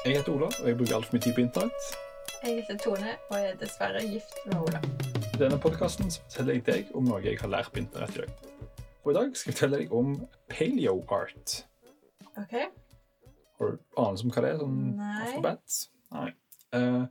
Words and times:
Jeg 0.00 0.16
heter 0.16 0.32
Ola, 0.32 0.46
og 0.48 0.68
jeg 0.68 0.76
bruker 0.78 0.94
altfor 0.96 1.12
mye 1.12 1.20
tid 1.20 1.34
på 1.36 1.42
internett. 1.42 1.88
Jeg 2.40 2.54
heter 2.56 2.76
Tone 2.80 3.10
og 3.28 3.34
jeg 3.36 3.48
er 3.50 3.56
dessverre 3.60 4.00
gift 4.08 4.38
med 4.46 4.54
Ola. 4.56 4.78
I 5.20 5.40
denne 5.42 5.58
podkasten 5.60 6.08
forteller 6.14 6.56
jeg 6.56 6.64
deg 6.70 6.94
om 6.96 7.04
noe 7.04 7.18
jeg 7.20 7.36
har 7.42 7.52
lært 7.52 7.68
på 7.74 7.82
internett 7.82 8.16
i 8.16 8.22
dag. 8.22 8.32
Og 9.02 9.10
i 9.12 9.16
dag 9.18 9.36
skal 9.36 9.52
jeg 9.52 9.58
fortelle 9.58 9.82
deg 9.82 9.92
om 9.98 10.14
paleo-art. 10.48 11.58
OK? 12.30 12.56
Har 13.60 13.74
du 13.74 14.00
anelse 14.06 14.24
om 14.24 14.32
hva 14.32 14.46
det 14.46 14.54
er? 14.54 14.58
Sånn 14.64 14.80
Nei. 15.02 15.12
alfabet? 15.26 15.78
Nei. 16.16 16.26
Uh, 16.72 17.04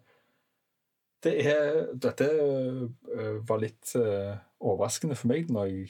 det 1.29 1.37
er 1.53 1.71
Dette 1.93 2.33
eh, 2.33 3.31
var 3.45 3.59
litt 3.59 3.93
eh, 3.99 4.33
overraskende 4.63 5.17
for 5.19 5.29
meg 5.29 5.49
når 5.51 5.69
jeg 5.69 5.89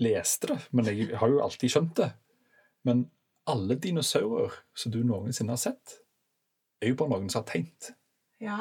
leste 0.00 0.54
det, 0.54 0.60
men 0.72 0.88
jeg 0.88 1.12
har 1.18 1.28
jo 1.28 1.44
alltid 1.44 1.76
skjønt 1.76 1.96
det. 1.98 2.12
Men 2.88 3.08
alle 3.50 3.76
dinosaurer 3.76 4.62
som 4.72 4.94
du 4.94 5.02
noensinne 5.02 5.52
har 5.52 5.66
sett, 5.68 5.98
er 6.80 6.92
jo 6.92 6.98
bare 6.98 7.14
noen 7.14 7.30
som 7.32 7.42
har 7.42 7.48
tegnet. 7.50 7.92
Ja. 8.42 8.58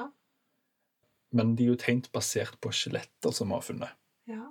Men 1.35 1.55
de 1.57 1.65
er 1.65 1.73
jo 1.73 1.81
tegnet 1.81 2.11
basert 2.15 2.57
på 2.63 2.71
skjeletter 2.73 3.35
som 3.35 3.51
vi 3.51 3.57
har 3.57 3.65
funnet. 3.65 3.97
Ja. 4.29 4.45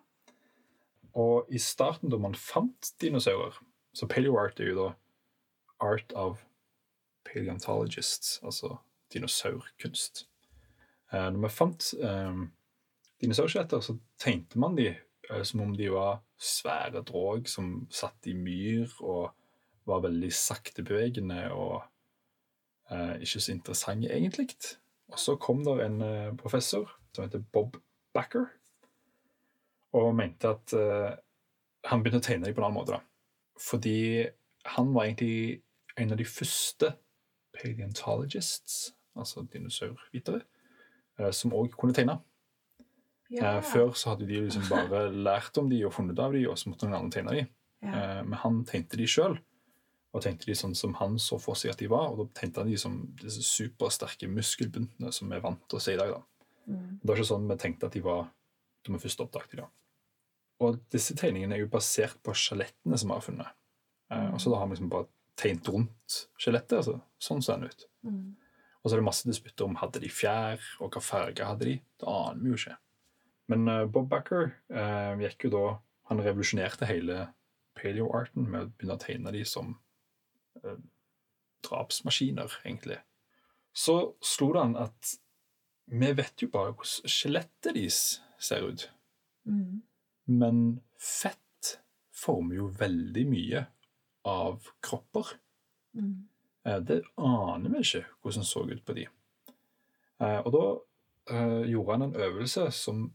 Og 1.16 1.48
i 1.48 1.58
starten, 1.62 2.10
da 2.12 2.20
man 2.20 2.36
fant 2.36 2.92
dinosaurer 3.00 3.56
Så 3.96 4.04
paleoart 4.04 4.60
er 4.60 4.66
jo 4.68 4.76
da 4.76 4.88
art 5.80 6.12
of 6.12 6.42
paleontologists, 7.24 8.40
altså 8.44 8.76
dinosaurkunst. 9.12 10.26
Eh, 11.12 11.28
når 11.32 11.40
vi 11.46 11.50
fant 11.52 11.86
eh, 11.96 12.42
dinosaurskjeletter, 13.22 13.80
så 13.80 13.96
tegnte 14.20 14.60
man 14.60 14.76
de 14.76 14.90
eh, 14.92 15.42
som 15.48 15.62
om 15.64 15.72
de 15.76 15.88
var 15.92 16.20
svære 16.36 17.00
drog 17.08 17.48
som 17.48 17.86
satt 17.88 18.28
i 18.28 18.34
myr 18.36 18.92
og 19.00 19.32
var 19.88 20.04
veldig 20.04 20.32
saktebevegende 20.34 21.46
og 21.56 21.80
ikke 22.92 23.40
så 23.40 23.52
interessante, 23.52 24.08
egentlig. 24.12 24.48
Og 25.12 25.18
så 25.18 25.36
kom 25.36 25.64
der 25.64 25.84
en 25.86 26.00
eh, 26.02 26.36
professor 26.38 26.90
som 27.14 27.24
heter 27.24 27.42
Bob 27.52 27.76
Backer, 28.14 28.46
og 29.96 30.14
mente 30.16 30.48
at 30.50 30.72
eh, 30.76 31.14
han 31.86 32.02
begynte 32.02 32.20
å 32.20 32.26
tegne 32.26 32.46
dem 32.48 32.54
på 32.56 32.60
en 32.60 32.66
annen 32.68 32.78
måte. 32.80 32.98
da. 32.98 33.00
Fordi 33.62 34.26
han 34.76 34.92
var 34.94 35.06
egentlig 35.06 35.62
en 35.96 36.12
av 36.12 36.18
de 36.20 36.26
første 36.28 36.92
paleontologists, 37.56 38.92
altså 39.16 39.46
dinosaurvitere, 39.52 40.42
eh, 41.18 41.30
som 41.32 41.54
òg 41.56 41.76
kunne 41.78 41.96
tegne. 41.96 42.18
ja. 43.30 43.56
Eh, 43.56 43.62
Før 43.62 43.94
så 43.96 44.12
hadde 44.12 44.26
de 44.28 44.42
liksom 44.44 44.66
bare 44.68 45.08
lært 45.12 45.56
om 45.58 45.70
de 45.70 45.84
og 45.86 45.94
funnet 45.94 46.18
av 46.18 46.32
de, 46.32 46.44
og 46.48 46.58
så 46.58 46.68
måtte 46.70 46.86
noen 46.86 47.00
andre 47.04 47.14
tegne 47.16 47.32
de. 47.38 47.46
ja. 47.86 47.94
Eh, 48.18 48.22
Men 48.24 48.38
han 48.42 48.64
tegnte 48.68 48.96
de 49.00 49.06
sjøl, 49.08 49.38
og 50.16 50.22
tenkte 50.24 50.48
de 50.48 50.56
sånn 50.56 50.74
som 50.78 50.94
han 50.96 51.18
så 51.20 51.36
for 51.42 51.58
seg 51.58 51.74
at 51.74 51.82
de 51.82 51.90
var. 51.92 52.08
Og 52.12 52.22
da 52.22 52.40
tenkte 52.40 52.62
han 52.62 52.70
de 52.72 52.78
som 52.80 52.94
disse 53.20 53.44
supersterke 53.44 54.28
muskelbuntene 54.32 55.12
som 55.12 55.28
vi 55.28 55.36
er 55.36 55.44
vant 55.44 55.60
til 55.68 55.76
å 55.76 55.82
se 55.84 55.92
i 55.92 56.00
dag. 56.00 56.14
da. 56.14 56.46
Mm. 56.72 56.86
Det 57.02 57.10
var 57.10 57.20
ikke 57.20 57.32
sånn 57.32 57.50
vi 57.50 57.58
tenkte 57.60 57.90
at 57.90 57.98
de 57.98 58.02
var 58.06 58.30
da 58.86 58.94
vi 58.94 59.02
først 59.02 59.20
oppdaget 59.26 59.60
dem. 59.60 59.74
Og 60.64 60.80
disse 60.92 61.12
tegningene 61.18 61.58
er 61.58 61.66
jo 61.66 61.72
basert 61.72 62.16
på 62.24 62.32
skjelettene 62.32 62.96
som 62.96 63.12
vi 63.12 63.18
har 63.18 63.28
funnet. 63.28 63.52
Mm. 64.06 64.36
og 64.36 64.38
så 64.38 64.52
da 64.52 64.60
har 64.60 64.68
vi 64.68 64.76
liksom 64.76 64.90
bare 64.92 65.08
tegnet 65.36 65.68
rundt 65.74 66.16
skjelettet. 66.38 66.76
altså 66.78 67.00
Sånn 67.18 67.42
ser 67.42 67.60
den 67.60 67.72
ut. 67.72 67.86
Mm. 68.06 68.36
Og 68.80 68.88
så 68.88 68.94
er 68.94 69.00
det 69.02 69.08
masse 69.08 69.28
disputter 69.28 69.66
om 69.66 69.78
hadde 69.80 70.00
de 70.04 70.08
fjær, 70.12 70.62
og 70.78 70.94
hva 70.94 71.02
farge 71.02 71.46
hadde 71.48 71.66
de. 71.66 71.72
Det 71.98 72.06
aner 72.06 72.42
vi 72.44 72.52
jo 72.52 72.60
ikke. 72.60 72.76
Men 73.50 73.68
uh, 73.70 73.86
Bob 73.90 74.06
Backer 74.10 74.52
uh, 74.70 75.18
gikk 75.22 75.46
jo 75.46 75.52
da 75.54 75.64
Han 76.06 76.22
revolusjonerte 76.22 76.86
hele 76.86 77.24
paleo-arten 77.74 78.46
med 78.46 78.60
å 78.62 78.70
begynne 78.70 78.94
å 78.94 79.02
tegne 79.02 79.32
de 79.34 79.40
som 79.48 79.72
eh, 79.72 79.85
drapsmaskiner, 81.66 82.52
egentlig. 82.64 82.98
Så 83.76 83.96
slo 84.24 84.52
det 84.54 84.62
an 84.62 84.76
at 84.80 85.16
vi 85.86 86.10
vet 86.18 86.42
jo 86.42 86.48
bare 86.50 86.72
hvordan 86.74 87.10
skjelettet 87.12 87.74
deres 87.76 88.00
ser 88.42 88.66
ut. 88.66 88.88
Mm. 89.46 89.82
Men 90.26 90.62
fett 90.98 91.76
former 92.16 92.58
jo 92.58 92.70
veldig 92.80 93.26
mye 93.30 93.66
av 94.26 94.66
kropper. 94.82 95.36
Mm. 95.94 96.26
Eh, 96.66 96.80
Det 96.80 97.02
aner 97.16 97.70
vi 97.70 97.84
ikke 97.84 98.04
hvordan 98.20 98.42
det 98.42 98.50
så 98.50 98.64
ut 98.66 98.84
på 98.84 98.96
de. 98.98 99.06
Eh, 100.20 100.40
Og 100.46 100.52
da 100.56 100.64
eh, 101.34 101.70
gjorde 101.70 101.92
han 101.92 102.02
en 102.08 102.20
øvelse 102.26 102.70
som 102.74 103.06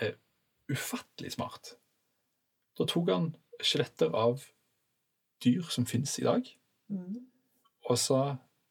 er 0.00 0.18
ufattelig 0.68 1.32
smart. 1.32 1.76
Da 2.78 2.84
tok 2.84 3.08
han 3.10 3.30
skjeletter 3.62 4.12
av 4.14 4.44
dyr 5.42 5.62
som 5.70 5.86
finnes 5.86 6.18
i 6.18 6.26
dag, 6.26 6.44
Mm. 6.88 7.26
og 7.88 7.98
sa 8.00 8.20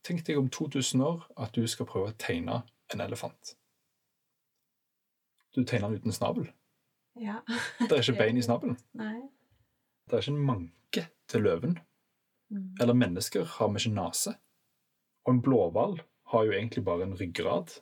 Tenk 0.07 0.23
deg 0.23 0.37
om 0.39 0.45
2000 0.47 1.01
år 1.03 1.25
at 1.43 1.55
du 1.57 1.65
skal 1.67 1.87
prøve 1.89 2.13
å 2.13 2.15
tegne 2.15 2.61
en 2.93 3.01
elefant. 3.03 3.57
Du 5.51 5.65
tegner 5.67 5.89
den 5.89 5.99
uten 5.99 6.15
snabel. 6.15 6.45
Ja. 7.19 7.41
Det 7.81 7.89
er 7.91 8.03
ikke 8.03 8.19
bein 8.23 8.39
i 8.39 8.45
snabelen. 8.45 8.77
Nei. 8.95 9.17
Det 10.07 10.15
er 10.15 10.23
ikke 10.23 10.35
en 10.37 10.45
manke 10.47 11.03
til 11.27 11.43
løven. 11.43 11.75
Mm. 12.53 12.69
Eller 12.79 12.95
mennesker 12.95 13.43
har 13.57 13.73
vi 13.73 13.81
ikke 13.81 13.97
nese. 13.97 14.37
Og 15.25 15.33
en 15.33 15.43
blåhval 15.43 15.99
har 16.31 16.47
jo 16.47 16.55
egentlig 16.55 16.85
bare 16.87 17.03
en 17.03 17.17
ryggrad 17.19 17.75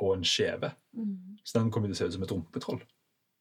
og 0.00 0.14
en 0.18 0.26
skjeve. 0.26 0.74
Mm. 0.92 1.38
Så 1.44 1.58
den 1.58 1.72
kommer 1.72 1.88
til 1.88 1.96
å 1.96 2.00
se 2.02 2.10
ut 2.10 2.18
som 2.18 2.28
et 2.28 2.34
rumpetroll. 2.34 2.82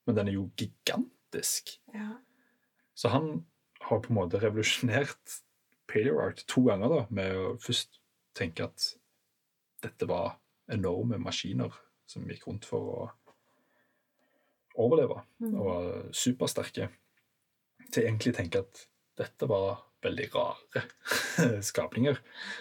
Men 0.08 0.16
den 0.16 0.32
er 0.32 0.38
jo 0.38 0.48
gigantisk. 0.60 1.76
Ja. 1.92 2.14
Så 2.96 3.12
han 3.12 3.32
har 3.84 4.00
på 4.04 4.14
en 4.14 4.20
måte 4.22 4.40
revolusjonert 4.40 5.40
paleoart 5.90 6.46
to 6.48 6.64
ganger 6.68 6.92
da, 6.94 7.02
med 7.10 7.36
å 7.36 7.46
først 7.62 8.00
tenke 8.38 8.68
at 8.70 8.92
dette 9.84 10.08
var 10.10 10.38
enorme 10.70 11.18
maskiner 11.22 11.74
som 12.10 12.28
gikk 12.30 12.48
rundt 12.48 12.68
for 12.70 12.94
å 12.94 13.10
overleve 14.80 15.22
Mm. 15.42 15.54
og 15.60 15.66
var 15.66 16.14
supersterke, 16.14 16.90
til 17.92 18.04
egentlig 18.04 18.36
tenke 18.36 18.60
at 18.60 18.88
dette 19.18 19.48
var 19.48 19.86
veldig 20.04 20.28
rare 20.36 20.84
skapninger 21.70 22.20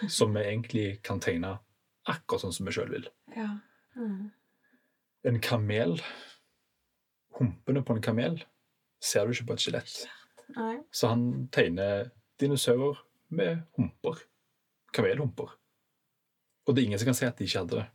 som 0.09 0.33
vi 0.33 0.43
egentlig 0.43 1.01
kan 1.03 1.19
tegne 1.19 1.57
akkurat 2.09 2.41
sånn 2.41 2.55
som 2.55 2.65
vi 2.65 2.73
sjøl 2.75 2.89
vil. 2.91 3.07
Ja. 3.35 3.59
Mm. 3.95 4.31
En 5.29 5.39
kamel, 5.43 5.99
humpene 7.39 7.83
på 7.85 7.95
en 7.95 8.01
kamel, 8.01 8.39
ser 9.03 9.27
du 9.27 9.35
ikke 9.35 9.51
på 9.51 9.53
et 9.57 9.63
skjelett. 9.63 10.07
Så 10.91 11.11
han 11.11 11.47
tegner 11.53 12.09
dinosaurer 12.39 12.97
med 13.29 13.63
humper. 13.77 14.21
Kamelhumper. 14.93 15.55
Og 16.67 16.75
det 16.75 16.81
er 16.83 16.87
ingen 16.89 16.99
som 17.01 17.09
kan 17.11 17.17
si 17.17 17.25
at 17.25 17.37
de 17.39 17.45
ikke 17.47 17.59
hadde 17.63 17.79
det. 17.79 17.87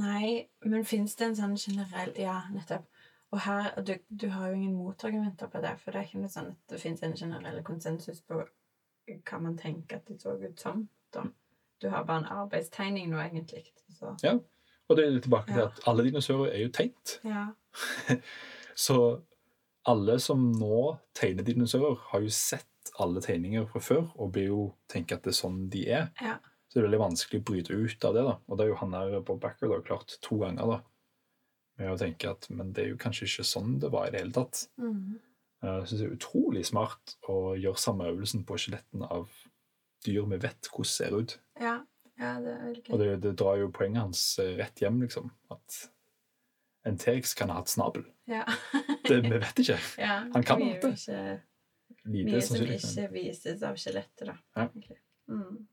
Nei, 0.00 0.48
men 0.70 0.84
fins 0.86 1.16
det 1.18 1.26
en 1.26 1.36
sånn 1.38 1.56
generell 1.58 2.12
Ja, 2.18 2.40
nettopp. 2.54 2.86
Og 3.32 3.40
her, 3.44 3.70
du, 3.86 3.92
du 4.10 4.28
har 4.34 4.48
jo 4.50 4.54
ingen 4.58 4.74
motargumenter 4.74 5.46
på 5.50 5.60
det, 5.62 5.76
for 5.78 5.92
det 5.94 6.00
er 6.00 6.06
ikke 6.08 6.22
noe 6.22 6.30
sånn 6.32 6.48
at 6.50 6.58
det 6.72 6.80
fins 6.82 7.02
en 7.06 7.14
generell 7.18 7.60
konsensus 7.66 8.20
på 8.26 8.40
hva 9.10 9.38
man 9.42 9.56
tenker 9.58 9.98
at 10.00 10.06
de 10.10 10.16
så 10.18 10.34
ut 10.38 10.60
som. 10.62 10.88
da. 11.14 11.24
Du 11.80 11.88
har 11.90 12.04
bare 12.06 12.22
en 12.24 12.32
arbeidstegning 12.42 13.10
nå, 13.10 13.18
egentlig. 13.22 13.64
Så, 13.94 14.16
Ja. 14.22 14.36
Og 14.90 14.96
det 14.98 15.04
er 15.06 15.20
tilbake 15.22 15.46
til 15.52 15.60
Ja. 15.62 15.66
at 15.70 15.80
alle 15.86 16.02
dinosaurer 16.04 16.50
er 16.52 16.58
jo 16.64 16.68
tegnet. 16.74 17.20
ja. 17.24 17.46
Så 18.74 19.22
alle 19.86 20.18
som 20.20 20.52
nå 20.52 20.98
tegner 21.14 21.42
dinosaurer, 21.46 21.96
har 22.10 22.20
jo 22.20 22.28
sett 22.34 22.66
alle 23.02 23.20
tegninger 23.24 23.66
fra 23.70 23.80
før 23.84 24.06
og 24.16 24.32
blir 24.34 24.48
jo 24.50 24.60
tenker 24.90 25.16
at 25.18 25.24
det 25.26 25.32
er 25.34 25.38
sånn 25.40 25.58
de 25.72 25.82
er. 25.88 26.08
Ja. 26.20 26.36
Så 26.68 26.78
det 26.78 26.82
er 26.82 26.86
veldig 26.88 27.00
vanskelig 27.02 27.40
å 27.42 27.46
bryte 27.50 27.74
ut 27.76 28.04
av 28.06 28.14
det. 28.14 28.22
da. 28.28 28.34
Og 28.46 28.56
det 28.58 28.64
er 28.64 28.70
jo 28.70 28.78
han 28.80 28.94
her 28.94 29.16
Bob 29.26 29.40
Backer 29.42 29.68
da, 29.72 29.80
klart 29.84 30.16
to 30.22 30.38
ganger 30.42 30.70
da, 30.70 30.78
med 31.80 31.90
å 31.94 31.98
tenke 31.98 32.30
at 32.30 32.46
men 32.52 32.72
det 32.76 32.84
er 32.84 32.88
jo 32.92 33.00
kanskje 33.00 33.26
ikke 33.26 33.46
sånn 33.48 33.78
det 33.82 33.90
var 33.92 34.06
i 34.08 34.14
det 34.14 34.20
hele 34.22 34.34
tatt. 34.36 34.64
Mm. 34.78 35.18
Eh, 35.62 35.76
Jeg 35.80 35.88
synes 35.90 36.00
det 36.00 36.08
er 36.08 36.16
utrolig 36.18 36.64
smart 36.68 37.16
å 37.28 37.38
gjøre 37.58 37.80
samme 37.82 38.06
øvelsen 38.12 38.44
på 38.48 38.58
skjelettene 38.60 39.08
av 39.10 39.28
dyr 40.06 40.22
vi 40.30 40.38
vet 40.40 40.68
hvordan 40.72 40.92
ser 40.96 41.16
ut. 41.20 41.38
ja. 41.60 41.78
Ja, 42.20 42.34
det 42.36 42.50
er 42.52 42.64
veldig 42.66 42.90
Og 42.92 42.98
det, 43.00 43.06
det 43.24 43.30
drar 43.40 43.56
jo 43.56 43.70
poenget 43.72 44.02
hans 44.02 44.22
eh, 44.42 44.50
rett 44.58 44.76
hjem, 44.82 44.98
liksom. 45.00 45.30
At 45.50 45.76
en 46.84 46.98
T-rex 47.00 47.32
kan 47.34 47.48
ha 47.48 47.54
hatt 47.62 47.70
snabel. 47.72 48.02
Ja. 48.28 48.42
Det, 49.08 49.22
vi 49.24 49.38
vet 49.40 49.62
ikke. 49.62 49.78
ja. 49.96 50.18
Han 50.34 50.44
kan 50.44 50.60
ha 50.60 50.68
hatt 50.68 50.84
det. 50.84 50.90
Ikke, 51.00 51.22
Lite 52.04 52.30
mye 52.30 52.42
som 52.42 52.64
ikke 52.64 53.06
vises 53.12 53.62
av 53.66 53.78
skjelettet, 53.80 54.26
da. 54.30 54.36
Ja. 54.56 54.68
Okay. 54.68 55.00
Mm. 55.28 55.66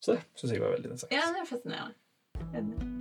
Så 0.00 0.16
det 0.16 0.22
syns 0.38 0.52
jeg 0.52 0.62
var 0.62 0.76
veldig 0.76 0.92
interessant. 0.92 1.16
Ja, 1.16 1.26
det 1.34 1.42
er 1.44 1.50
fascinerende. 1.50 1.98
Enig. 2.54 2.95